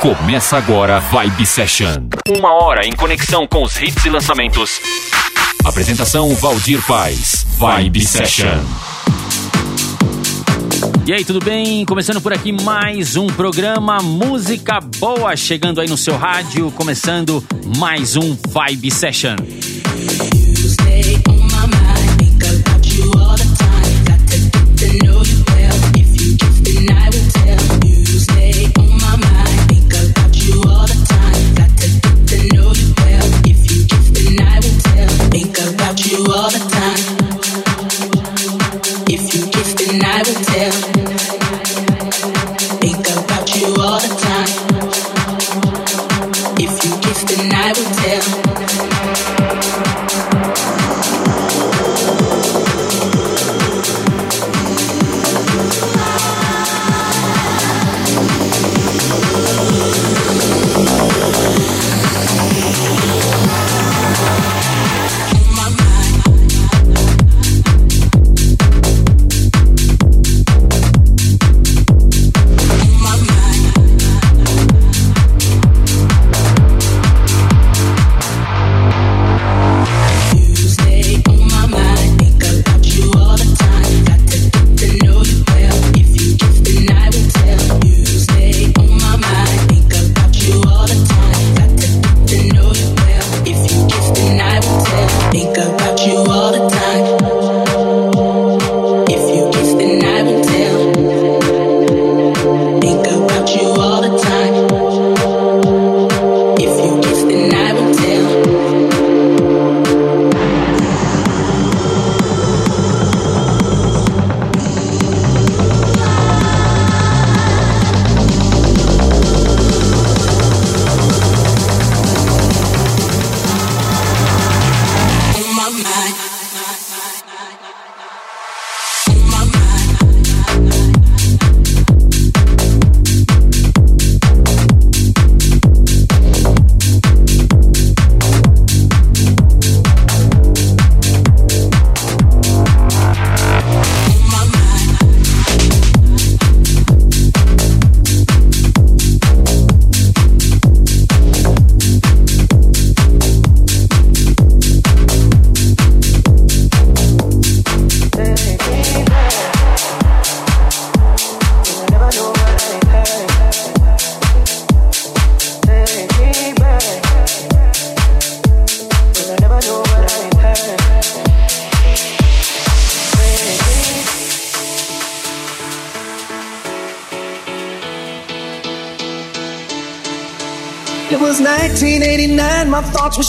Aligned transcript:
Começa 0.00 0.56
agora 0.56 0.98
Vibe 0.98 1.44
Session. 1.44 2.08
Uma 2.26 2.54
hora 2.54 2.86
em 2.86 2.92
conexão 2.92 3.46
com 3.46 3.62
os 3.62 3.76
hits 3.76 4.02
e 4.06 4.08
lançamentos. 4.08 4.80
Apresentação 5.62 6.34
Valdir 6.36 6.80
Paz. 6.86 7.44
Vibe 7.58 8.00
Session. 8.00 8.64
E 11.06 11.12
aí, 11.12 11.22
tudo 11.22 11.44
bem? 11.44 11.84
Começando 11.84 12.18
por 12.18 12.32
aqui 12.32 12.50
mais 12.50 13.14
um 13.14 13.26
programa 13.26 13.98
Música 13.98 14.80
Boa, 14.80 15.36
chegando 15.36 15.82
aí 15.82 15.88
no 15.88 15.98
seu 15.98 16.16
rádio, 16.16 16.70
começando 16.70 17.44
mais 17.76 18.16
um 18.16 18.34
Vibe 18.48 18.90
Session. 18.90 19.36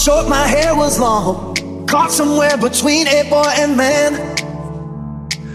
Short, 0.01 0.27
my 0.27 0.47
hair 0.47 0.75
was 0.75 0.99
long. 0.99 1.55
Caught 1.85 2.11
somewhere 2.11 2.57
between 2.57 3.07
a 3.07 3.29
boy 3.29 3.51
and 3.61 3.77
man. 3.77 4.11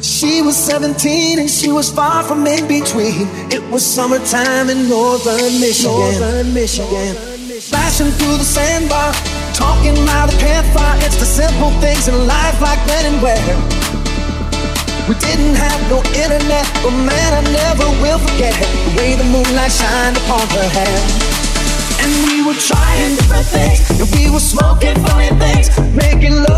She 0.00 0.40
was 0.40 0.56
17 0.56 1.40
and 1.40 1.50
she 1.50 1.72
was 1.72 1.90
far 1.90 2.22
from 2.22 2.46
in 2.46 2.68
between. 2.68 3.26
It 3.50 3.62
was 3.70 3.84
summertime 3.84 4.70
in 4.70 4.88
northern 4.88 5.58
Michigan. 5.58 5.90
Northern 5.90 6.54
Michigan. 6.54 7.16
Flashing 7.60 8.12
through 8.18 8.38
the 8.38 8.44
sandbar, 8.44 9.12
talking 9.52 9.96
by 10.06 10.30
the 10.30 10.36
campfire. 10.38 10.96
It's 11.02 11.18
the 11.18 11.26
simple 11.26 11.70
things 11.82 12.06
in 12.06 12.14
life 12.26 12.60
like 12.60 12.78
when 12.86 13.04
and 13.10 13.18
where. 13.20 13.56
We 15.08 15.14
didn't 15.18 15.56
have 15.56 15.80
no 15.90 15.98
internet, 16.14 16.66
but 16.82 16.94
man, 16.94 17.30
I 17.34 17.42
never 17.50 17.86
will 18.02 18.18
forget 18.18 18.54
the 18.54 18.94
way 18.98 19.16
the 19.16 19.24
moonlight 19.24 19.72
shined 19.72 20.16
upon 20.18 20.46
her 20.54 20.68
hair. 20.70 21.25
And 22.06 22.14
we 22.30 22.46
were 22.46 22.54
trying 22.54 23.16
different 23.16 23.46
things. 23.46 23.78
And 23.90 24.08
we 24.14 24.30
were 24.30 24.38
smoking 24.38 24.94
funny 25.06 25.30
things. 25.42 25.66
Making 25.92 26.36
love 26.44 26.55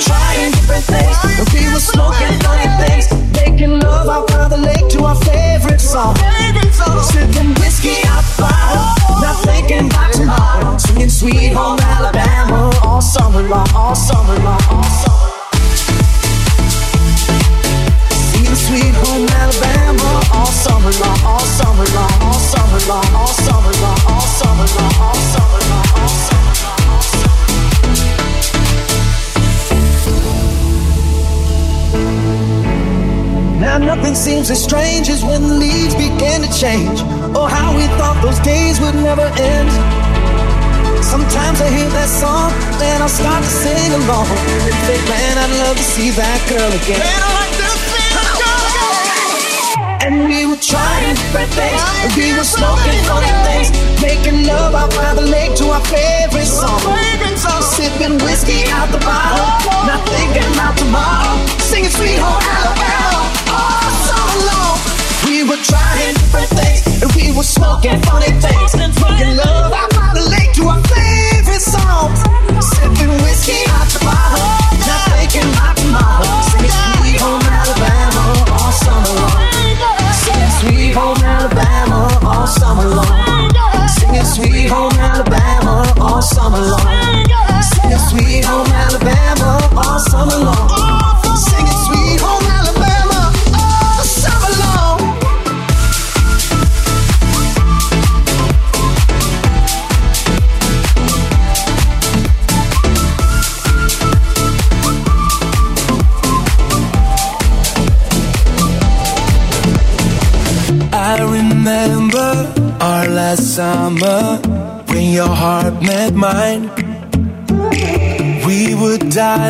trying 0.00 0.52
different 0.52 0.84
things, 0.84 1.16
we 1.52 1.68
were 1.72 1.80
smoking 1.80 2.32
funny 2.40 2.68
things, 2.82 3.06
making 3.36 3.80
love 3.80 4.08
out 4.08 4.28
by 4.28 4.48
the 4.48 4.56
lake 4.56 4.88
to 4.90 5.04
our 5.04 5.16
favorite 5.16 5.80
song. 5.80 6.16
Sipping 7.02 7.54
whiskey 7.60 7.96
out 8.06 8.24
the 8.36 8.42
bottle, 8.42 9.20
not 9.20 9.36
thinking 9.44 9.86
about 9.86 10.12
tomorrow. 10.12 10.76
Singing 10.78 11.08
Sweet 11.08 11.52
Home 11.52 11.78
Alabama 11.80 12.70
all 12.82 13.00
summer 13.00 13.42
long, 13.42 13.66
all 13.74 13.94
summer 13.94 14.38
long, 14.44 14.60
all 14.70 14.84
summer. 14.84 15.30
Singing 18.30 18.54
Sweet 18.54 18.94
Home 19.02 19.26
Alabama 19.28 20.22
all 20.32 20.46
summer 20.46 20.92
long, 21.00 21.18
all 21.24 21.40
summer 21.40 21.86
long, 21.96 22.12
all 22.22 22.38
summer 22.38 22.80
long, 22.88 23.06
all 23.14 23.32
summer 23.32 23.72
long, 23.82 23.98
all 24.06 24.20
summer 24.38 24.68
long, 24.76 25.19
nothing 33.96 34.14
seems 34.14 34.50
as 34.54 34.62
strange 34.62 35.08
as 35.10 35.24
when 35.24 35.42
the 35.42 35.56
leaves 35.58 35.94
began 35.98 36.38
to 36.46 36.50
change. 36.54 37.02
Oh, 37.34 37.50
how 37.50 37.74
we 37.74 37.90
thought 37.98 38.14
those 38.22 38.38
days 38.46 38.78
would 38.78 38.94
never 38.94 39.26
end. 39.34 39.70
Sometimes 41.02 41.58
I 41.58 41.68
hear 41.74 41.90
that 41.98 42.06
song, 42.06 42.54
then 42.78 43.02
I'll 43.02 43.10
start 43.10 43.42
to 43.42 43.50
sing 43.50 43.90
along. 43.90 44.30
And 44.62 44.76
think, 44.86 45.02
man, 45.10 45.34
I'd 45.42 45.54
love 45.66 45.74
to 45.74 45.82
see 45.82 46.14
that 46.14 46.38
girl 46.46 46.70
again. 46.70 47.02
Man, 47.02 47.18
I 47.18 47.30
like 47.42 47.54
to 47.58 47.70
see 47.90 48.06
that 48.14 48.30
girl 48.38 48.62
again. 49.02 50.06
And 50.06 50.14
we 50.30 50.46
were 50.46 50.62
trying 50.62 51.18
different 51.18 51.50
things, 51.58 51.82
and 52.06 52.10
we 52.14 52.30
were 52.38 52.46
smoking 52.46 52.94
funny 53.10 53.34
things, 53.42 53.74
making 53.98 54.46
love 54.46 54.70
out 54.70 54.94
by 54.94 55.18
the 55.18 55.26
lake 55.26 55.58
to 55.58 55.66
our 55.66 55.82
favorite 55.90 56.46
song. 56.46 56.78
Sipping 57.74 58.18
whiskey 58.22 58.68
out 58.70 58.90
the 58.92 58.98
bottle, 58.98 59.46
not 59.88 60.02
thinking 60.08 60.44
about 60.52 60.76
tomorrow, 60.76 61.34
singing 61.58 61.88
Sweet 61.88 62.18
Home 62.18 62.42
Alabama 62.44 62.70
all 62.70 62.78
summer 62.80 63.04
long. 63.04 63.09
We 65.26 65.44
were 65.44 65.56
trying 65.62 66.14
different 66.14 66.50
things, 66.58 67.02
and 67.02 67.12
we 67.14 67.32
were 67.36 67.42
smoking 67.44 68.00
funny 68.02 68.32
things, 68.40 68.74
making 68.74 69.36
love 69.36 69.69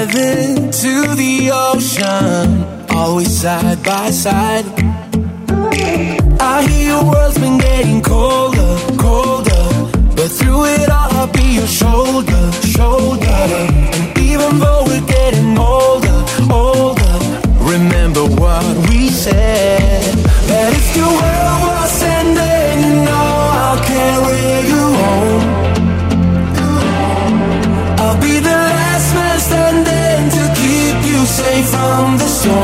dive 0.06 0.14
into 0.14 1.14
the 1.14 1.50
ocean, 1.52 2.64
always 2.90 3.40
side 3.40 3.82
by 3.82 4.10
side. 4.10 4.64
I 6.40 6.66
hear 6.68 6.88
your 6.88 7.04
world's 7.04 7.38
been 7.38 7.58
getting 7.58 8.00
colder, 8.02 8.78
colder, 8.96 9.68
but 10.16 10.28
through 10.28 10.64
it 10.66 10.88
all 10.88 11.12
I'll 11.12 11.32
be 11.32 11.54
your 11.54 11.66
shoulder, 11.66 12.52
shoulder. 12.62 13.26
And 13.26 14.18
even 14.18 14.58
though 14.58 14.84
we're 14.86 15.06
getting 15.06 15.58
older, 15.58 16.24
older, 16.50 17.14
remember 17.60 18.24
what 18.40 18.64
we 18.88 19.10
said. 19.10 19.79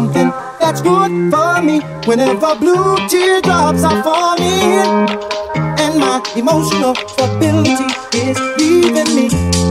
something 0.00 0.30
that's 0.58 0.80
good 0.80 1.12
for 1.30 1.60
me. 1.62 1.80
Whenever 2.08 2.54
blue 2.54 2.96
teardrops 3.08 3.82
are 3.84 4.02
falling, 4.02 5.08
and 5.82 5.94
my 6.00 6.16
emotional 6.36 6.94
stability 6.94 7.84
is 8.14 8.38
leaving 8.58 9.10
me, 9.16 9.26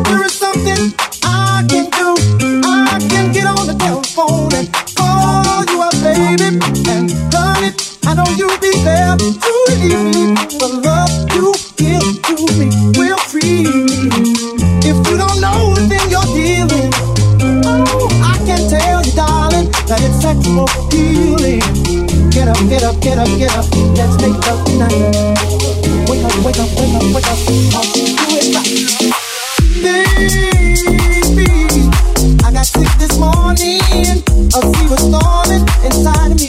there 0.05 0.25
is 0.25 0.33
something 0.33 0.81
I 1.23 1.65
can 1.71 1.85
do. 1.99 2.09
I 2.63 2.99
can 3.09 3.31
get 3.31 3.47
on 3.47 3.65
the 3.71 3.75
telephone 3.85 4.53
and 4.53 4.67
call 4.99 5.65
you 5.71 5.81
up, 5.87 5.95
baby, 6.05 6.61
and 6.93 7.11
honey, 7.33 7.67
it. 7.67 7.75
I 8.05 8.13
know 8.13 8.29
you'll 8.37 8.59
be 8.59 8.71
there 8.83 9.17
to 9.17 9.51
relieve 9.67 10.35
me. 10.35 10.38
healing. 20.91 21.61
Get 22.31 22.47
up, 22.47 22.57
get 22.69 22.83
up, 22.83 22.99
get 23.01 23.17
up, 23.17 23.27
get 23.37 23.51
up. 23.55 23.65
Let's 23.95 24.15
make 24.21 24.37
love 24.47 24.63
tonight. 24.65 24.93
Wake 26.09 26.23
up, 26.23 26.35
wake 26.43 26.59
up, 26.59 26.69
wake 26.79 26.95
up, 26.95 27.03
wake 27.13 27.29
up. 27.29 27.37
Baby, 29.83 30.67
I 32.43 32.51
got 32.51 32.65
sick 32.65 32.91
this 32.97 33.17
morning. 33.17 33.81
A 34.49 34.61
sea 34.61 34.87
storming 34.97 35.65
inside 35.85 36.31
of 36.31 36.39
me. 36.39 36.48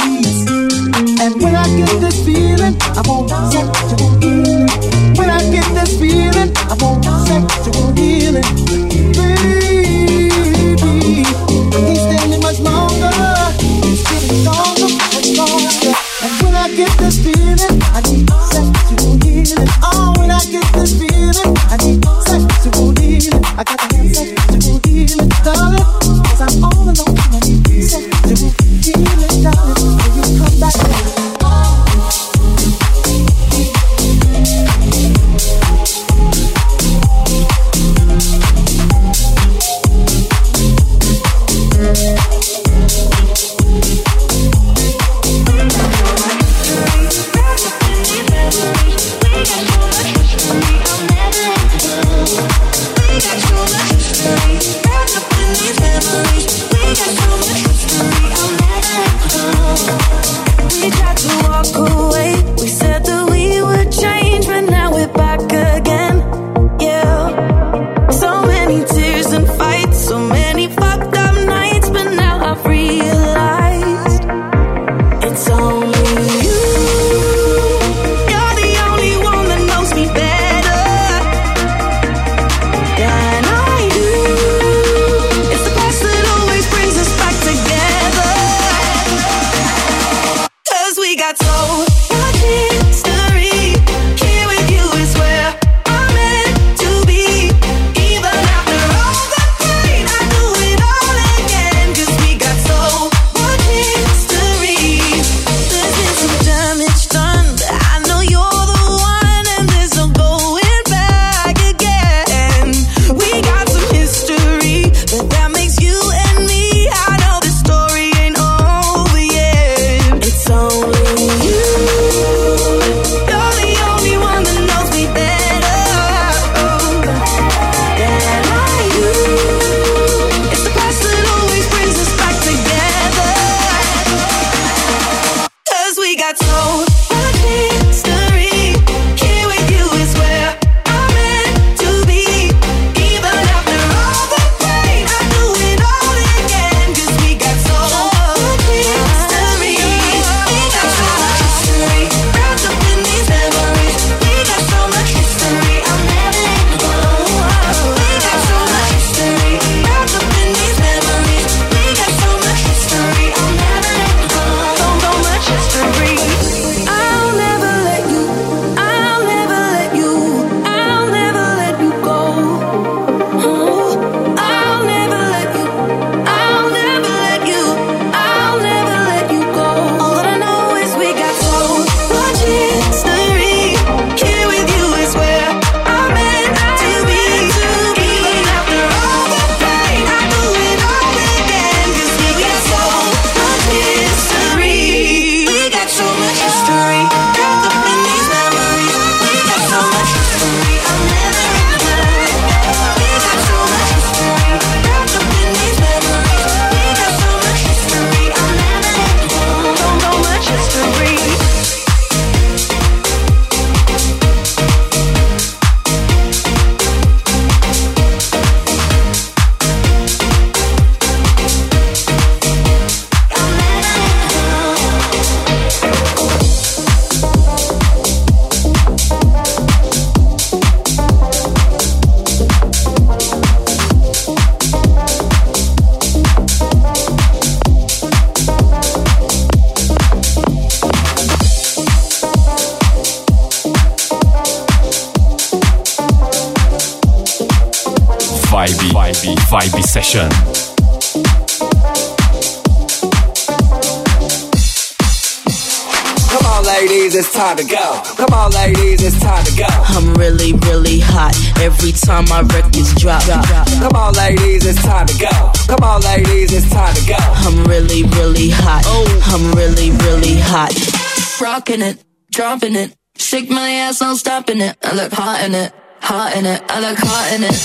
it, 272.51 272.59
dropping 272.59 272.75
it. 272.75 272.95
Shake 273.17 273.49
my 273.49 273.69
ass, 273.71 274.01
no 274.01 274.13
stopping 274.13 274.59
it. 274.59 274.75
I 274.83 274.93
look 274.93 275.13
hot 275.13 275.39
in 275.45 275.55
it, 275.55 275.71
hot 276.01 276.35
in 276.35 276.45
it. 276.45 276.61
I 276.67 276.81
look 276.81 276.97
hot 276.99 277.31
in 277.31 277.43
it. 277.47 277.55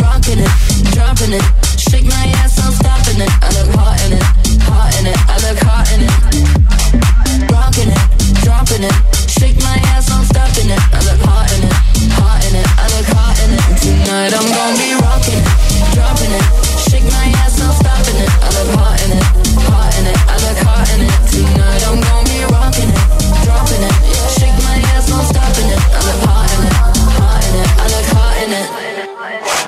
Rocking 0.00 0.40
it, 0.40 0.52
dropping 0.96 1.32
it. 1.36 1.44
Shake 1.76 2.06
my 2.06 2.24
ass, 2.40 2.56
no 2.56 2.70
stopping 2.72 3.20
it. 3.20 3.28
I 3.42 3.48
look 3.60 3.68
hot 3.76 4.00
in 4.06 4.16
it, 4.16 4.24
hot 4.64 4.96
in 5.00 5.06
it. 5.12 5.18
I 5.28 5.36
look 5.44 5.60
hot 5.60 5.92
in 5.92 6.00
it. 6.08 6.12
Rocking 7.52 7.90
it, 7.92 8.00
dropping 8.40 8.84
it. 8.84 8.96
Shake 9.28 9.58
my 9.60 9.76
ass, 9.92 10.08
no 10.08 10.24
stopping 10.24 10.70
it. 10.70 10.80
I 10.80 11.00
look 11.04 11.20
hot 11.20 11.52
in 11.52 11.60
it, 11.60 11.76
hot 12.16 12.40
in 12.48 12.54
it. 12.56 12.68
I 12.80 12.86
look 12.96 13.08
hot 13.12 13.36
in 13.44 13.50
it. 13.52 13.62
Tonight 13.76 14.32
I'm 14.32 14.48
gonna 14.56 14.80
be 14.80 14.88
rocking 15.04 15.36
it, 15.36 15.44
dropping 15.92 16.32
it. 16.32 16.44
Shake 16.88 17.04
my 17.12 17.28
ass, 17.44 17.60
no 17.60 17.68
stopping 17.76 18.24
it. 18.24 18.30
I 18.40 18.48
look 18.56 18.72
hot 18.72 18.96
in 19.04 19.12
it, 19.20 19.24
hot 19.68 19.92
in 20.00 20.06
it. 20.08 20.16
I 20.16 20.36
look 20.48 20.58
hot 20.64 20.88
in 20.96 21.00
it. 21.04 21.12
Tonight 21.28 21.84
I'm 21.84 22.00
gonna 22.00 22.19
dropping 23.44 23.82
it. 23.82 23.94
Shake 24.36 24.56
my 24.64 24.76
ass, 24.92 25.08
no 25.10 25.18
stopping 25.24 25.68
it. 25.70 25.80
I 25.80 26.00
look 26.06 26.20
hot 26.26 26.48
in 26.54 26.60
it, 26.66 26.74
hot 27.18 27.42
in 27.46 27.54
it. 27.60 27.68
I 27.80 27.86
look 27.94 28.06
hot 28.14 28.34
in 28.44 28.50
it. 28.60 28.66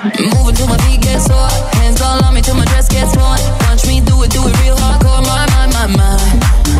Moving 0.03 0.55
till 0.55 0.67
my 0.67 0.77
feet 0.85 1.01
get 1.01 1.19
sore. 1.21 1.49
Hands 1.79 2.01
all 2.01 2.23
on 2.23 2.33
me 2.33 2.41
till 2.41 2.55
my 2.55 2.65
dress 2.65 2.87
gets 2.89 3.13
torn. 3.15 3.39
Watch 3.67 3.85
me 3.87 4.01
do 4.01 4.21
it, 4.23 4.31
do 4.31 4.41
it 4.43 4.55
real 4.61 4.75
hardcore. 4.75 5.23
My, 5.23 5.47
my, 5.55 5.65
my, 5.71 5.85
my. 5.95 6.17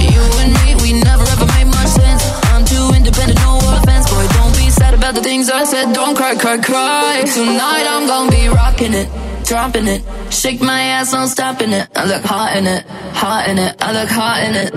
You 0.04 0.24
and 0.44 0.52
me, 0.60 0.76
we 0.84 1.00
never 1.00 1.24
ever 1.24 1.48
made 1.56 1.70
much 1.72 1.92
sense. 1.96 2.24
I'm 2.52 2.66
too 2.66 2.92
independent, 2.96 3.40
no 3.40 3.60
offense. 3.64 4.10
Boy, 4.12 4.28
don't 4.36 4.56
be 4.58 4.70
sad 4.70 4.94
about 4.94 5.16
the 5.16 5.22
things 5.22 5.50
I 5.50 5.64
said. 5.64 5.94
Don't 5.94 6.16
cry, 6.16 6.36
cry, 6.36 6.58
cry. 6.58 7.24
Tonight 7.34 7.86
I'm 7.88 8.08
gonna 8.08 8.32
be 8.32 8.48
rocking 8.48 8.94
it, 8.94 9.08
dropping 9.46 9.88
it. 9.88 10.04
Shake 10.30 10.62
my 10.62 10.82
ass, 10.82 11.14
no 11.14 11.26
stopping 11.26 11.72
it. 11.72 11.88
I 11.96 12.06
look 12.06 12.24
hot 12.24 12.58
in 12.58 12.68
it, 12.68 12.86
hot 13.14 13.48
in 13.48 13.58
it. 13.58 13.76
I 13.80 13.92
look 13.94 14.10
hot 14.10 14.44
in 14.44 14.56
it. 14.56 14.74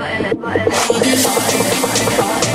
Rocking 2.06 2.45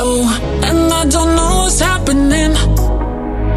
Oh, 0.00 0.22
and 0.62 0.92
I 0.92 1.04
don't 1.10 1.34
know 1.34 1.62
what's 1.62 1.80
happening. 1.80 2.52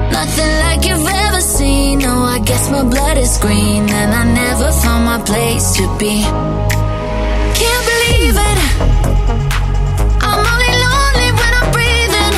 Nothing 0.10 0.54
like 0.66 0.82
you've 0.88 1.08
ever 1.08 1.40
seen. 1.40 2.00
No, 2.00 2.24
I 2.24 2.40
guess 2.40 2.70
my 2.72 2.84
blood 2.84 3.18
is 3.18 3.38
green, 3.38 3.88
and 3.88 4.12
I 4.12 4.24
never 4.26 4.72
found 4.82 5.06
my 5.06 5.20
place 5.22 5.78
to 5.78 5.86
be. 6.00 6.24
Can't 7.60 7.86
believe 7.92 8.38
it. 8.50 8.60
I'm 10.26 10.42
only 10.54 10.74
lonely 10.86 11.30
when 11.38 11.52
I'm 11.62 11.70
breathing. 11.78 12.36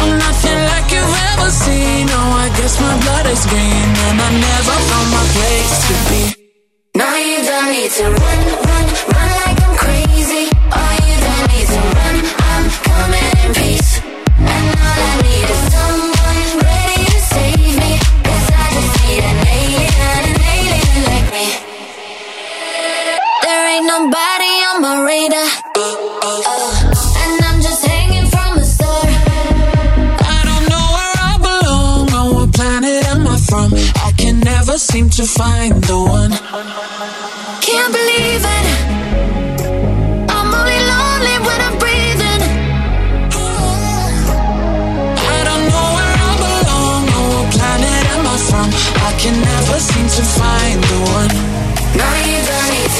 I'm 0.00 0.12
nothing 0.20 0.60
like 0.72 0.88
you've 0.92 1.16
ever 1.32 1.50
seen. 1.64 2.12
Oh, 2.12 2.44
I 2.44 2.48
guess 2.60 2.74
my 2.78 2.94
blood 3.04 3.26
is 3.26 3.42
green, 3.48 3.88
and 4.06 4.16
I 4.20 4.30
never 4.36 4.76
found 4.88 5.08
my 5.16 5.24
place 5.32 5.74
to 5.88 5.94
be. 6.12 6.22
Now 6.94 7.16
you 7.16 7.40
don't 7.40 7.72
need 7.72 7.90
to 7.98 8.04
run, 8.04 8.40
run, 8.68 8.86
run 9.16 9.30
like 9.40 9.57
seem 34.92 35.10
to 35.10 35.24
find 35.24 35.74
the 35.84 35.98
one. 35.98 36.30
Can't 37.60 37.92
believe 37.92 38.42
it. 38.56 38.66
I'm 40.36 40.48
only 40.60 40.80
lonely 40.92 41.36
when 41.46 41.58
I'm 41.66 41.76
breathing. 41.82 42.42
I 45.34 45.38
don't 45.48 45.64
know 45.72 45.86
where 45.96 46.16
I 46.28 46.32
belong. 46.44 47.04
On 47.16 47.24
what 47.32 47.46
planet 47.54 48.04
am 48.16 48.24
I 48.34 48.38
from? 48.48 48.68
I 49.08 49.12
can 49.20 49.36
never 49.50 49.78
seem 49.90 50.06
to 50.18 50.24
find 50.38 50.78
the 50.90 50.98
one. 51.20 51.32
Now 52.00 52.14
you 52.24 52.40
don't 52.48 52.68
need 52.72 52.92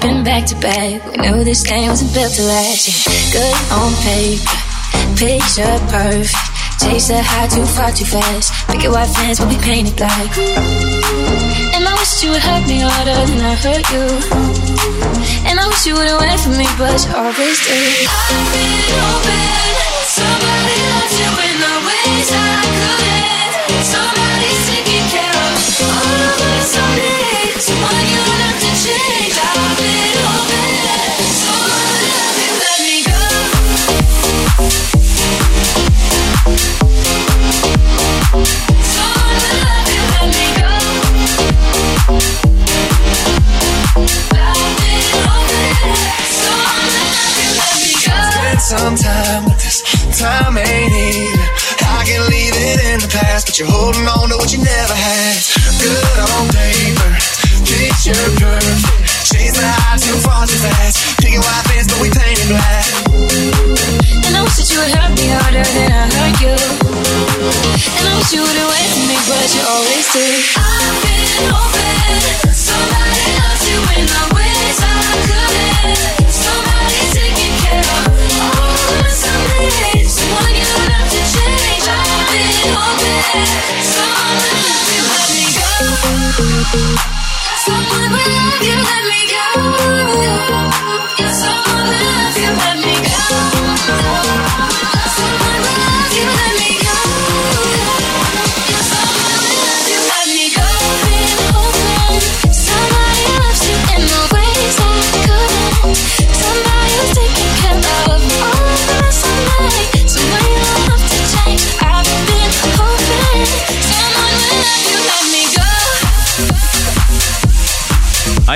sleeping 0.00 0.24
back 0.24 0.44
to 0.46 0.56
back. 0.56 1.04
We 1.12 1.16
knew 1.18 1.44
this 1.44 1.62
thing 1.64 1.88
wasn't 1.88 2.12
built 2.14 2.32
to 2.34 2.42
last. 2.42 2.88
Yeah. 2.88 3.32
Good 3.32 3.56
on 3.72 3.92
paper, 4.04 4.58
picture 5.16 5.76
perfect. 5.88 6.36
Chase 6.80 7.08
the 7.08 7.22
high 7.22 7.48
too 7.48 7.64
far 7.64 7.90
too 7.92 8.04
fast. 8.04 8.52
Picket 8.68 8.90
white 8.90 9.08
fence 9.08 9.40
will 9.40 9.48
be 9.48 9.56
painted 9.58 9.96
black. 9.96 10.28
And 11.72 11.82
I 11.88 11.94
wish 11.96 12.22
you 12.22 12.30
would 12.30 12.42
hurt 12.42 12.66
me 12.68 12.80
harder 12.84 13.16
than 13.24 13.40
I 13.40 13.54
hurt 13.56 13.86
you. 13.92 14.06
And 15.48 15.58
I 15.58 15.64
wish 15.68 15.86
you 15.86 15.94
would 15.94 16.08
have 16.08 16.20
went 16.20 16.40
for 16.40 16.52
me, 16.52 16.68
but 16.76 17.00
you 17.00 17.10
always 17.16 17.58
do. 17.64 17.80
I've 18.12 18.48
been 18.52 18.80
hoping 18.92 19.76
somebody 20.04 20.76
loves 20.92 21.16
you 21.16 21.30
in 21.48 21.56
the 21.64 21.74
ways 21.88 22.28
I 22.36 22.52
couldn't. 22.60 23.52
Somebody's 23.80 24.60
taking 24.68 25.06
care 25.16 25.32
of 25.32 25.56
all 25.80 26.20
of 26.28 26.36
my 26.44 26.60
someday. 26.60 27.25
Time 49.16 49.44
with 49.48 49.60
this 49.64 49.80
time 50.18 50.56
ain't 50.58 50.92
even. 50.92 51.40
I 51.88 52.04
can 52.04 52.20
leave 52.28 52.52
it 52.52 52.78
in 52.92 52.98
the 53.00 53.08
past, 53.08 53.48
but 53.48 53.56
you're 53.58 53.70
holding 53.70 54.04
on 54.04 54.28
to 54.28 54.36
what 54.36 54.52
you 54.52 54.60
never 54.60 54.96
had. 54.96 55.36
Good 55.80 56.18
on 56.20 56.44
paper, 56.52 57.10
picture 57.64 58.28
perfect. 58.36 58.84
Chase 59.24 59.56
the 59.56 59.64
high 59.64 59.96
too 59.96 60.16
far 60.20 60.44
too 60.44 60.60
fast. 60.60 61.18
Picking 61.20 61.40
white 61.40 61.64
fence, 61.68 61.88
but 61.88 62.00
we 62.00 62.08
painted 62.12 62.48
black. 62.52 62.84
And 64.26 64.32
I 64.36 64.40
wish 64.44 64.56
that 64.60 64.68
you 64.68 64.78
would 64.84 64.92
hurt 64.92 65.12
me 65.16 65.32
harder 65.32 65.64
than 65.64 65.90
I 65.92 66.04
hurt 66.12 66.36
you. 66.44 66.56
And 67.96 68.04
I 68.04 68.12
wish 68.20 68.32
you 68.36 68.42
would 68.44 68.58
have 68.60 68.70
waited 68.70 69.04
me, 69.08 69.16
but 69.24 69.48
you 69.54 69.62
always 69.64 70.06
do. 70.12 70.26
I've 70.60 70.96
been 71.02 71.50
hoping 71.50 72.45
someone 87.64 88.10
will 88.12 88.30
love 88.36 88.62
you, 88.62 88.76
let 88.88 89.02
me 89.10 89.20
go. 89.32 89.44
Yeah, 91.18 91.32
someone 91.32 91.86
will 91.88 92.04
love 92.06 92.36
you, 92.38 92.50
let 92.50 92.76
me 92.76 92.82
go. 92.82 92.85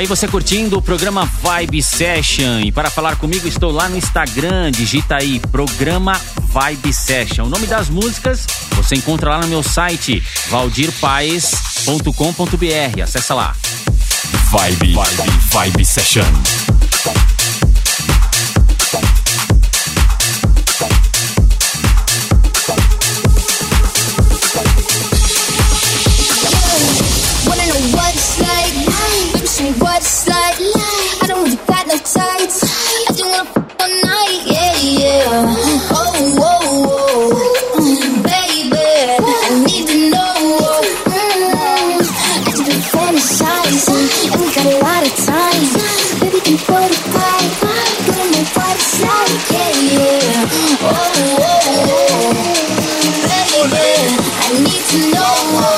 Aí 0.01 0.07
você 0.07 0.27
curtindo 0.27 0.79
o 0.79 0.83
programa 0.83 1.31
Vibe 1.43 1.83
Session. 1.83 2.61
E 2.61 2.73
para 2.73 2.89
falar 2.89 3.17
comigo, 3.17 3.47
estou 3.47 3.71
lá 3.71 3.87
no 3.87 3.99
Instagram. 3.99 4.71
Digita 4.71 5.17
aí, 5.17 5.39
programa 5.53 6.19
Vibe 6.41 6.91
Session. 6.91 7.45
O 7.45 7.51
nome 7.51 7.67
das 7.67 7.91
músicas 7.91 8.47
você 8.71 8.95
encontra 8.95 9.29
lá 9.29 9.43
no 9.43 9.49
meu 9.49 9.63
site, 9.63 10.23
valdirpaes.com.br. 10.49 13.03
Acessa 13.03 13.35
lá. 13.35 13.55
Vibe, 14.51 14.95
vibe, 14.95 15.31
vibe 15.53 15.85
session. 15.85 16.25
Oh. 55.43 55.70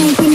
Thank 0.00 0.20
you. 0.20 0.29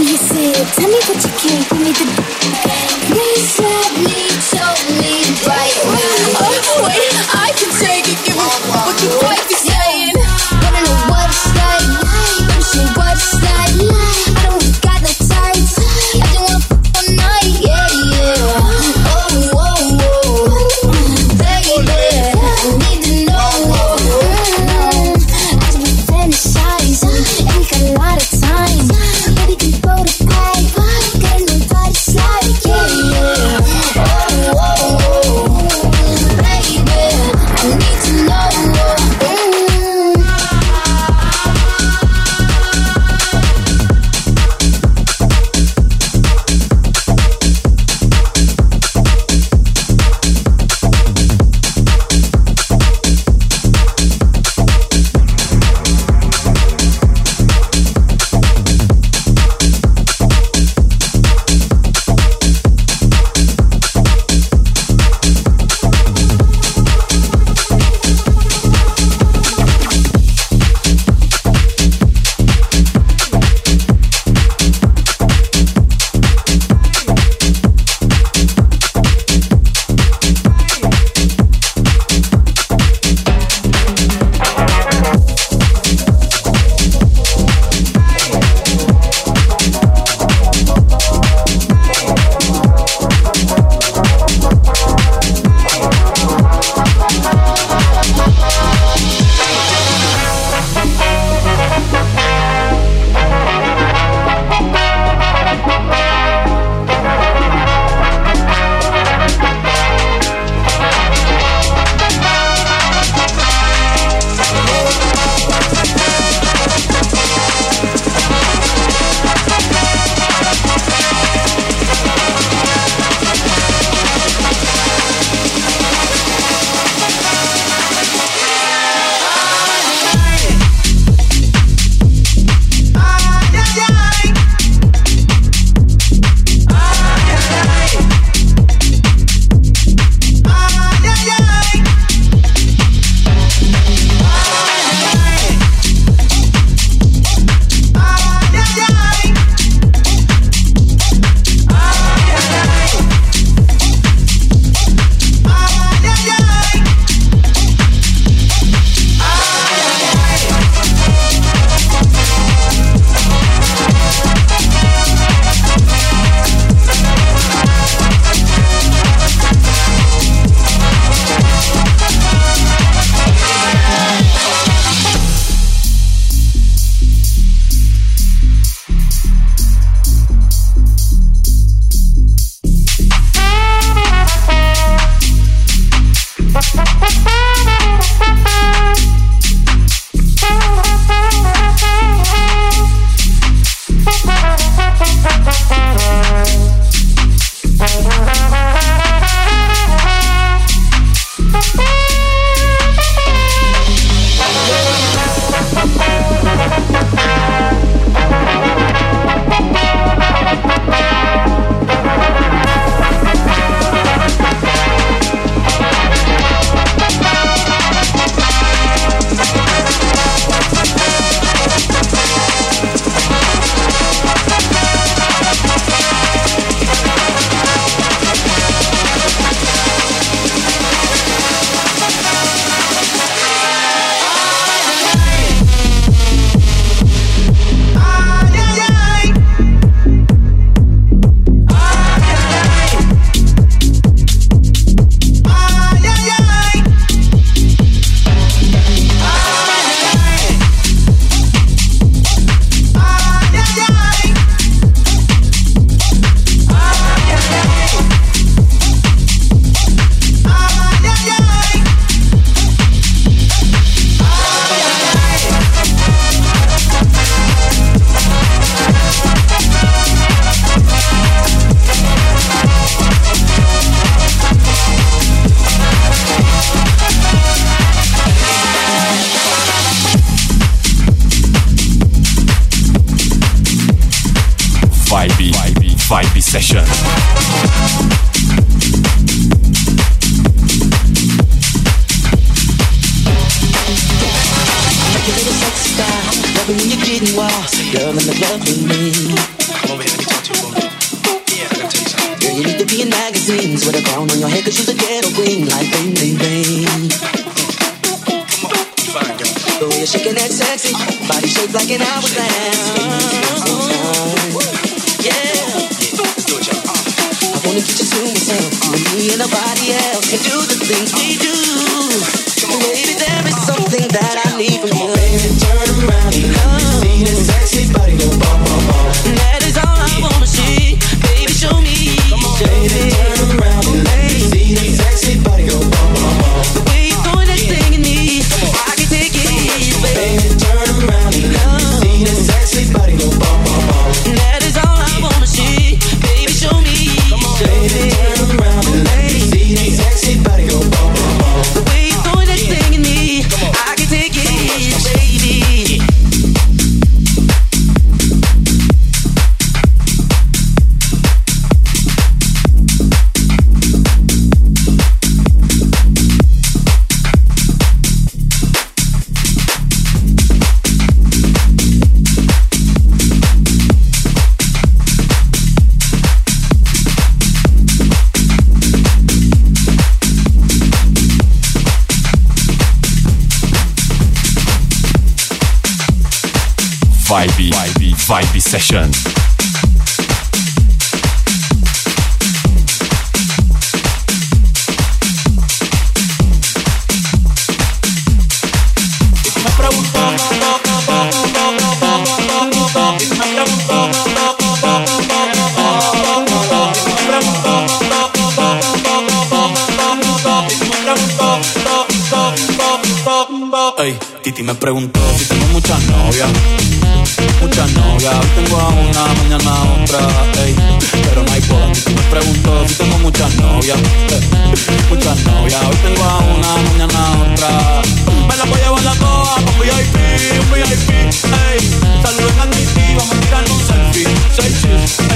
Texas 434.56 435.35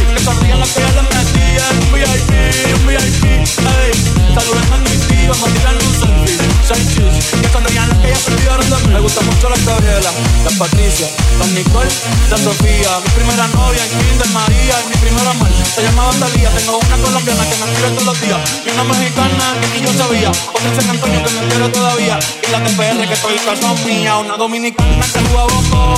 gusta 9.19 9.31
mucho 9.31 9.49
la 9.49 9.71
Gabriela, 9.71 10.11
la 10.43 10.51
Patricia, 10.57 11.07
la 11.39 11.45
Nicole, 11.47 11.89
la 12.29 12.37
Sofía. 12.37 12.89
Mi 13.03 13.09
primera 13.11 13.47
novia 13.47 13.83
en 13.83 13.99
Kinder 13.99 14.29
María 14.29 14.75
y 14.85 14.89
mi 14.89 14.95
primera 14.95 15.31
amor 15.31 15.47
se 15.75 15.83
llamaba 15.83 16.11
Talía. 16.13 16.49
Tengo 16.49 16.77
una 16.77 16.97
colombiana 16.97 17.43
que 17.49 17.55
me 17.57 17.71
escribe 17.71 17.89
todos 17.91 18.05
los 18.05 18.21
días 18.21 18.39
y 18.65 18.69
una 18.69 18.83
mexicana 18.83 19.55
que 19.61 19.79
ni 19.79 19.85
yo 19.85 19.93
sabía. 19.93 20.29
Otra 20.29 20.69
en 20.69 20.81
San 20.81 20.89
Antonio 20.89 21.23
que 21.23 21.31
me 21.31 21.47
quiere 21.47 21.69
todavía 21.69 22.19
y 22.47 22.51
la 22.51 22.59
de 22.59 22.69
PR 22.71 23.07
que 23.07 23.13
estoy 23.13 23.39
son 23.59 23.85
mía. 23.85 24.17
Una 24.17 24.37
dominicana 24.37 25.05
que 25.05 25.19
juega 25.19 25.45
bongo, 25.45 25.95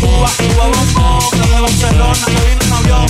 Cuba, 0.00 0.30
Cuba 0.36 0.66
bongo, 0.66 1.30
que 1.30 1.54
de 1.54 1.60
Barcelona 1.60 2.26
que 2.26 2.48
vino 2.48 2.64
en 2.64 2.72
avión 2.72 3.06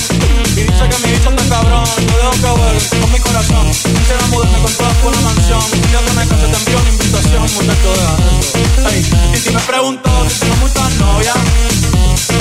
y 0.57 0.63
dice 0.63 0.89
que 0.89 1.07
mi 1.07 1.13
bicho 1.13 1.29
está 1.29 1.45
cabrón. 1.51 1.85
Yo 1.85 2.17
dejo 2.17 2.31
que 2.33 2.61
vuelva 2.61 3.01
con 3.01 3.13
mi 3.13 3.19
corazón. 3.19 3.69
Quisiera 3.69 4.27
mudarme 4.29 4.59
con 4.59 4.73
toda 4.73 4.91
una 5.05 5.21
mansión. 5.21 5.61
Y 5.61 5.93
yo 5.93 6.01
que 6.01 6.13
me 6.17 6.27
case 6.27 6.47
te 6.49 6.57
envío 6.57 6.79
una 6.81 6.89
invitación, 6.89 7.43
muchacho 7.43 7.93
de 7.93 8.01
eso. 8.01 8.89
Ey, 8.89 9.05
y 9.35 9.36
si 9.37 9.51
me 9.51 9.61
pregunto 9.61 10.11
si 10.31 10.41
tengo 10.41 10.57
muchas 10.57 10.99
novias, 10.99 11.37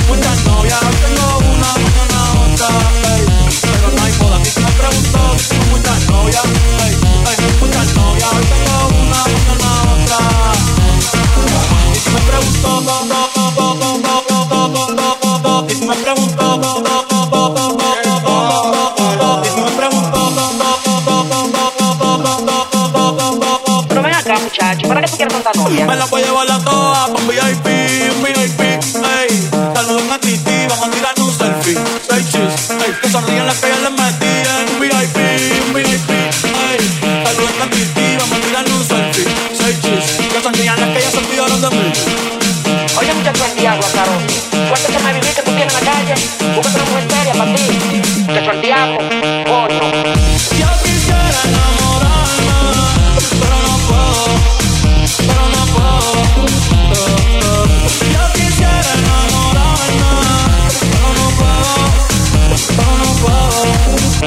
muchas 0.07 0.45
novias, 0.45 0.79
tengo 0.79 1.37
una, 1.39 1.73
mañana 1.73 2.31
otra, 2.53 2.69
pero 3.61 3.91
no 3.95 4.03
hay 4.03 4.13
boda. 4.13 4.39
Si 4.45 4.61
me 4.61 4.71
pregunto 4.71 5.19
si 5.37 5.49
tengo 5.49 5.65
muchas 5.71 6.07
novias, 6.07 6.43
muchas 7.59 7.93
novias, 7.95 8.31
tengo 8.31 8.87
una, 9.01 9.25
mañana 9.25 9.69
otra. 9.93 10.19
Y 11.93 11.95
si 11.99 12.09
me 12.11 12.21
pregunto, 12.21 12.81
do, 12.81 13.05
do, 13.05 13.29
do, 13.35 13.45
muchacho, 24.55 24.87
¿para 24.87 25.01
qué 25.01 25.07
tú 25.07 25.17
quieres 25.17 25.33
tanta 25.33 25.51
novia? 25.53 25.85
me 25.85 25.95
la 25.95 26.05
voy 26.05 26.21
a 26.21 26.25
llevar 26.25 26.47
la 26.47 26.59
toa 26.59 27.07
un 27.07 27.27
VIP, 27.27 27.67
un 28.15 28.23
VIP, 28.23 28.61
ey. 28.61 29.49
Saluden 29.75 30.11
a 30.11 30.19
Titi, 30.19 30.67
vamos 30.69 30.87
a 30.87 30.91
tirar 30.91 31.13
un 31.19 31.37
selfie. 31.37 31.77
Seis 32.09 32.29
chis, 32.29 32.69
ey. 32.71 32.93
Que 33.01 33.09
sonríen 33.09 33.45
las 33.45 33.57
que 33.57 33.67
ya 33.67 33.79
les 33.79 33.91
metí 33.91 34.25
en 34.25 34.73
un 34.73 34.79
VIP, 34.79 35.17
un 35.67 35.73
VIP, 35.73 36.09
ey. 36.09 37.25
Saluden 37.25 37.61
a 37.61 37.69
Titi, 37.69 38.17
vamos 38.17 38.37
a 38.37 38.41
tirar 38.41 38.65
un 38.65 38.87
selfie. 38.87 39.25
Seis 39.53 39.81
chis, 39.81 40.27
que 40.31 40.41
sonrían 40.41 40.79
las 40.79 40.89
que 40.89 41.01
ya 41.01 41.11
se 41.11 41.17
olvidaron 41.17 41.61
de 41.61 41.69
mí. 41.69 41.93
Oye, 42.97 43.13
muchacho, 43.13 43.45
el 43.45 43.59
diablo, 43.59 43.85
Caro. 43.93 44.11
Cuéntame 44.69 45.03
me 45.03 45.13
vivir 45.19 45.35
que 45.35 45.41
tú 45.41 45.51
tienes 45.51 45.73
en 45.73 45.85
la 45.85 45.91
calle. 45.91 46.13
Búscate 46.55 46.79
una 46.79 46.89
mujer 46.91 47.07
seria 47.11 47.33
para 47.33 47.55
ti. 47.55 47.61
Muchacho, 48.25 48.51
el 48.51 48.61
diablo. 48.61 49.14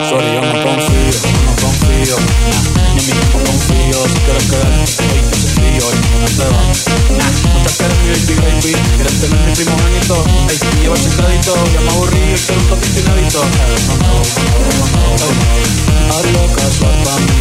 Sorry, 0.09 0.25
yo 0.33 0.41
no 0.41 0.53
confío, 0.65 1.21
no 1.45 1.53
confío, 1.61 2.17
ni 2.95 3.01
en 3.01 3.07
mi 3.07 3.13
tiempo 3.13 3.39
confío. 3.45 3.99
Si 4.09 4.19
quieres 4.25 4.45
quedarte, 4.49 4.81
hoy 4.81 5.21
que 5.29 5.37
se 5.37 5.49
frío, 5.49 5.87
hoy 5.87 5.97
no 6.19 6.29
te 6.29 6.45
va. 6.49 6.63
Nah, 7.19 7.33
muchas 7.53 7.77
quieres 7.77 7.93
mi 8.01 8.09
baby, 8.09 8.41
baby, 8.41 8.73
quieres 8.97 9.21
tener 9.21 9.41
mi 9.45 9.53
primogénito, 9.53 10.25
ey, 10.49 10.57
y 10.57 10.81
llevar 10.81 10.99
sin 10.99 11.13
crédito, 11.13 11.53
ya 11.75 11.81
me 11.81 11.91
aburrí 11.91 12.17
y 12.17 12.41
quiero 12.41 12.61
un 12.63 12.69
poquito 12.69 13.01
inédito. 13.01 13.45
No, 13.45 14.17
no, 14.49 14.89
no, 14.89 14.97
no, 14.97 15.29
no, 15.29 16.49
a 17.11 17.38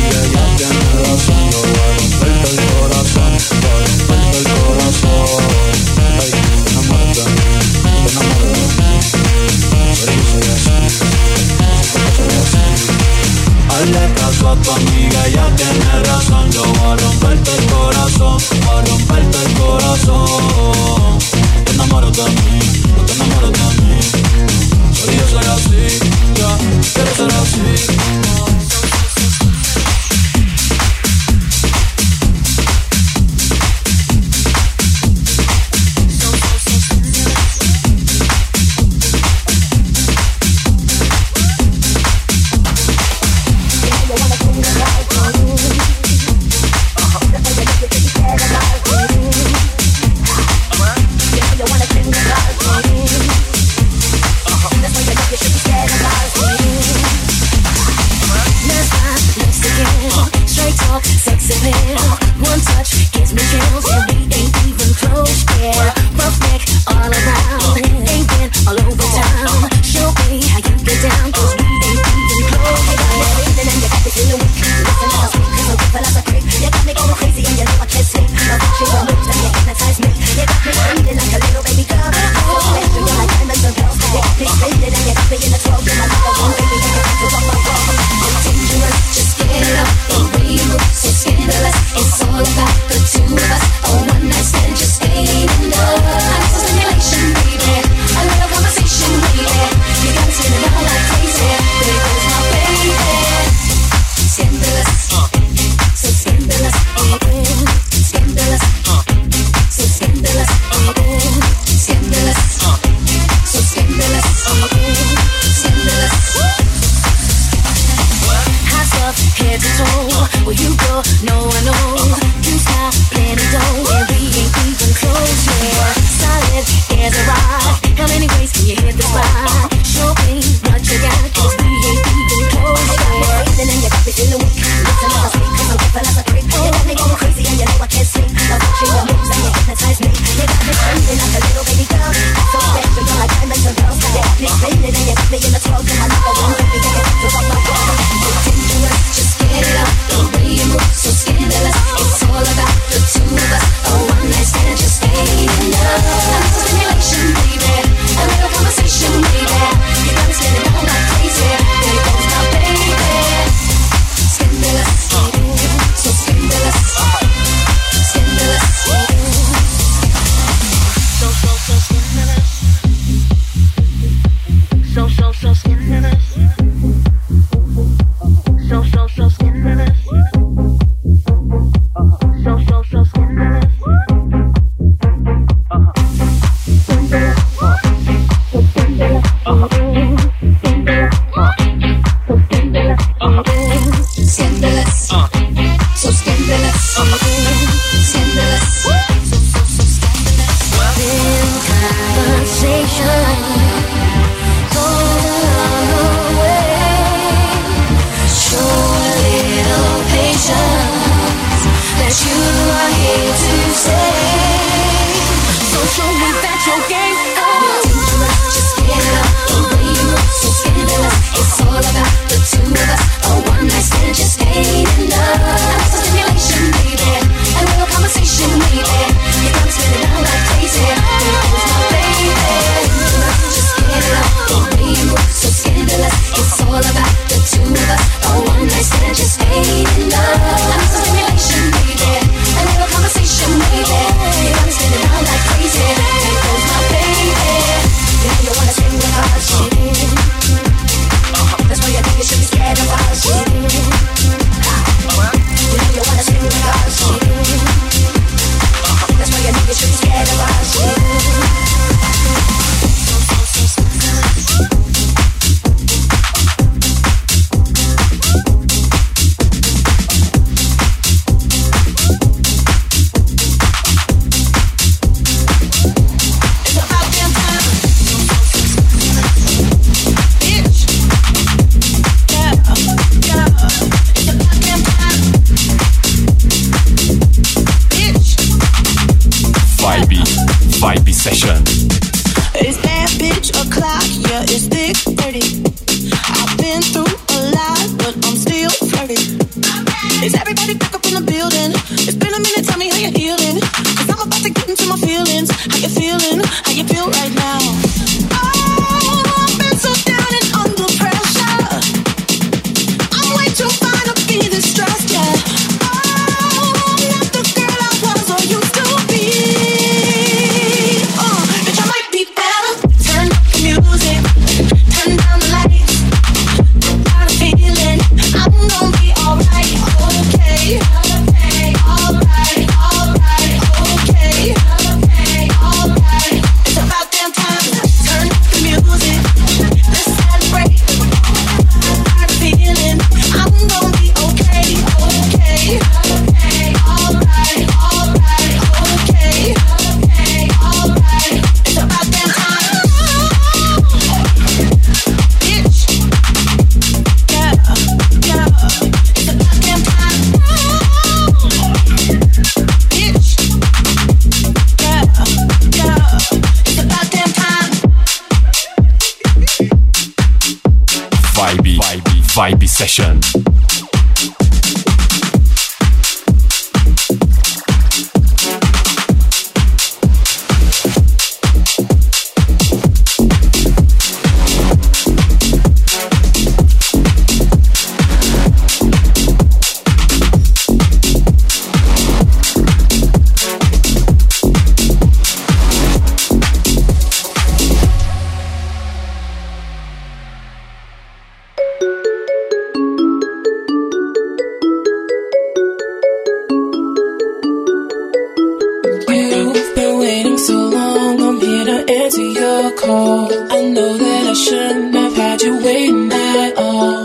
Session. 372.77 373.16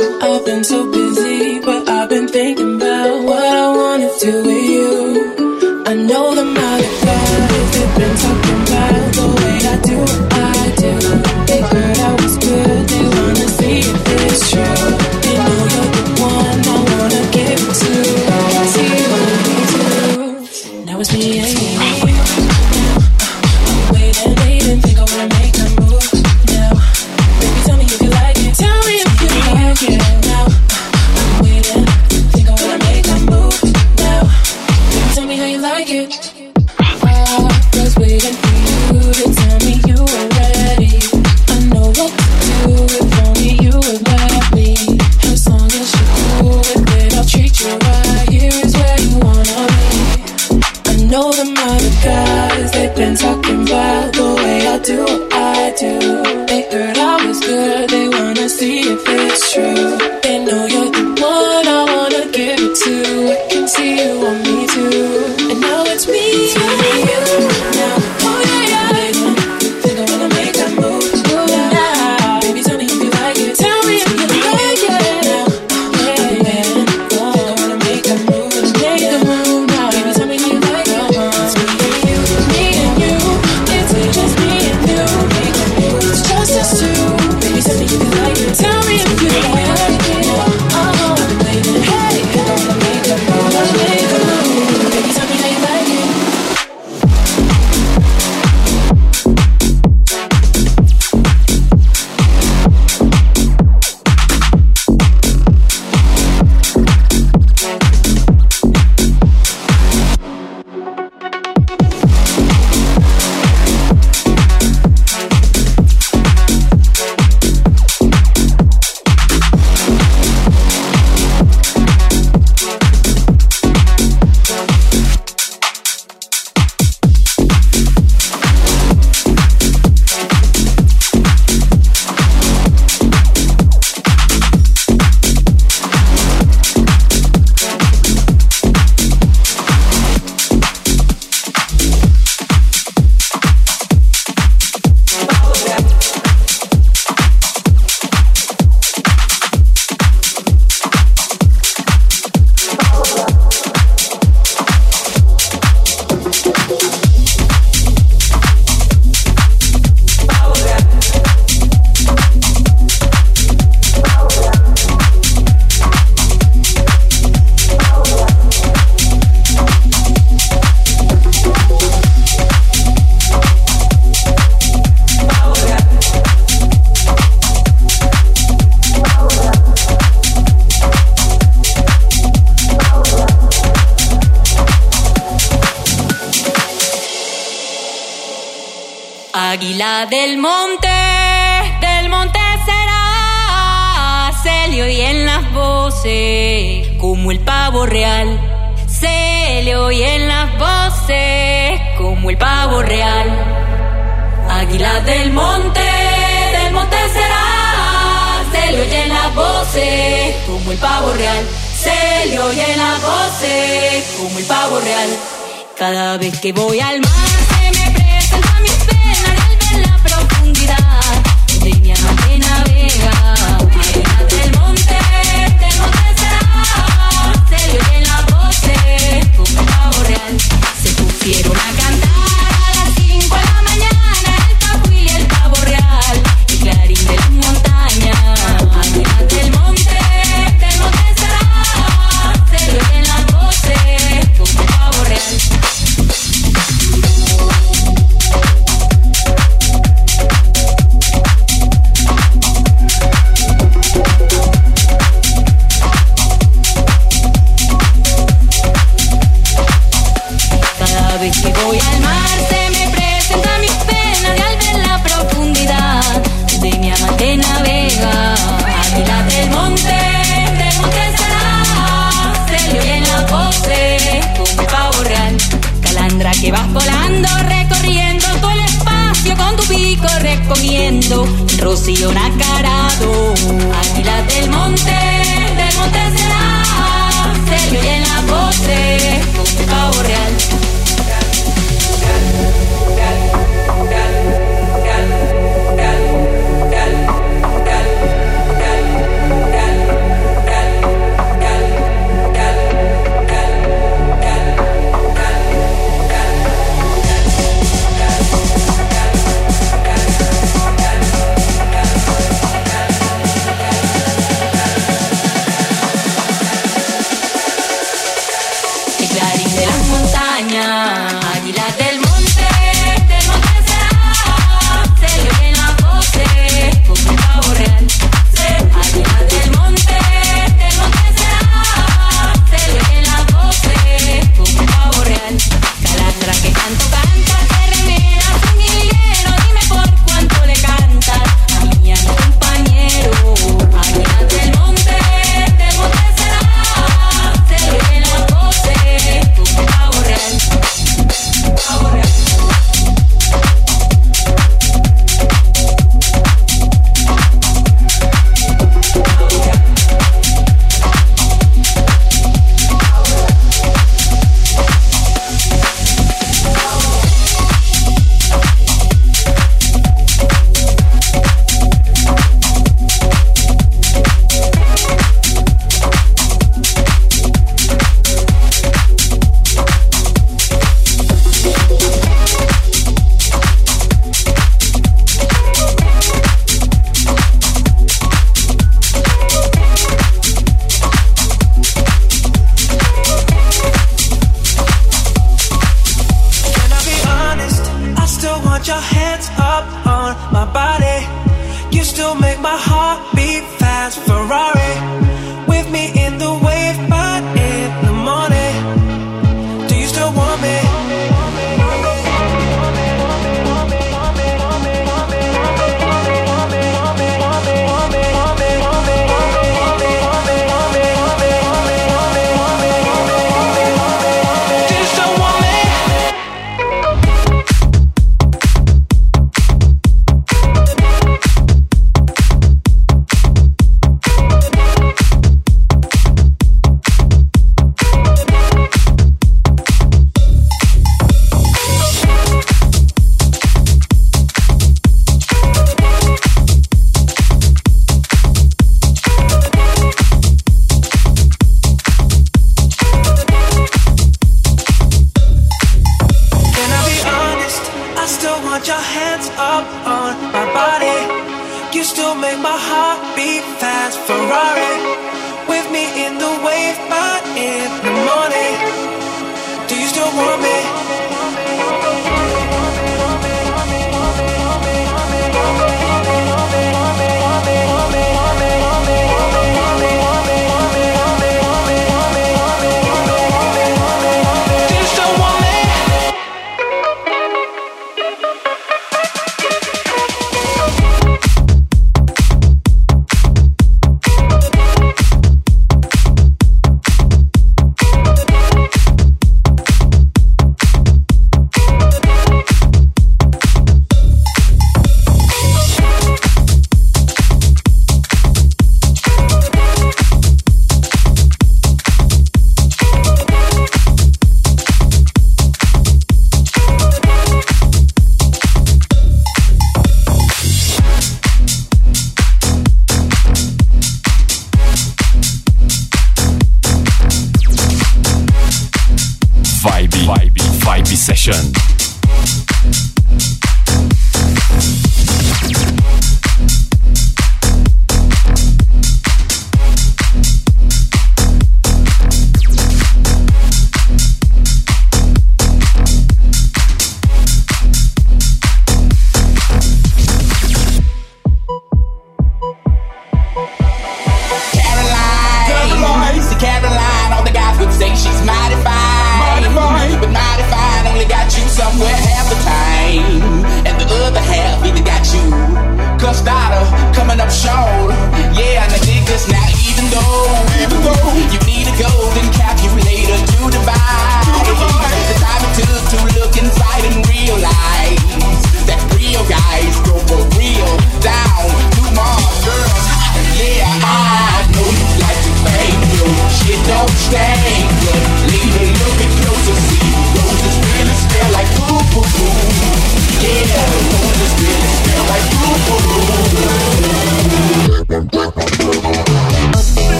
I've 0.00 0.44
been 0.46 0.64
so 0.64 0.90
busy, 0.90 1.01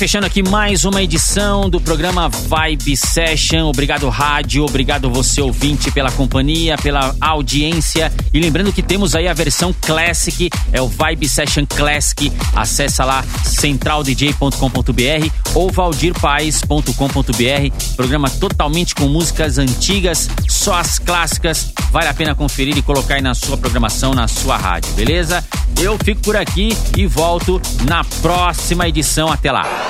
fechando 0.00 0.24
aqui 0.24 0.42
mais 0.42 0.86
uma 0.86 1.02
edição 1.02 1.68
do 1.68 1.78
programa 1.78 2.26
Vibe 2.26 2.96
Session. 2.96 3.68
Obrigado, 3.68 4.08
rádio. 4.08 4.64
Obrigado, 4.64 5.10
você 5.10 5.42
ouvinte, 5.42 5.90
pela 5.90 6.10
companhia, 6.10 6.74
pela 6.78 7.14
audiência. 7.20 8.10
E 8.32 8.40
lembrando 8.40 8.72
que 8.72 8.82
temos 8.82 9.14
aí 9.14 9.28
a 9.28 9.34
versão 9.34 9.74
Classic, 9.78 10.48
é 10.72 10.80
o 10.80 10.88
Vibe 10.88 11.28
Session 11.28 11.66
Classic. 11.66 12.32
Acessa 12.56 13.04
lá 13.04 13.22
centraldj.com.br 13.44 15.30
ou 15.54 15.70
valdirpaes.com.br. 15.70 17.94
Programa 17.94 18.30
totalmente 18.30 18.94
com 18.94 19.06
músicas 19.06 19.58
antigas, 19.58 20.30
só 20.48 20.76
as 20.76 20.98
clássicas. 20.98 21.74
Vale 21.90 22.08
a 22.08 22.14
pena 22.14 22.34
conferir 22.34 22.78
e 22.78 22.80
colocar 22.80 23.16
aí 23.16 23.22
na 23.22 23.34
sua 23.34 23.58
programação, 23.58 24.14
na 24.14 24.26
sua 24.26 24.56
rádio, 24.56 24.94
beleza? 24.94 25.44
Eu 25.78 25.98
fico 26.02 26.22
por 26.22 26.36
aqui 26.36 26.70
e 26.96 27.06
volto 27.06 27.60
na 27.84 28.02
próxima 28.22 28.88
edição. 28.88 29.30
Até 29.30 29.52
lá. 29.52 29.89